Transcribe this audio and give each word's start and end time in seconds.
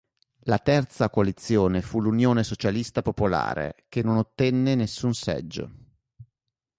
La 0.45 0.57
terza 0.57 1.11
coalizione 1.11 1.83
fu 1.83 2.01
l'Unione 2.01 2.43
Socialista 2.43 3.03
Popolare 3.03 3.85
che 3.87 4.01
non 4.01 4.17
ottenne 4.17 4.73
nessun 4.73 5.13
seggio. 5.13 5.69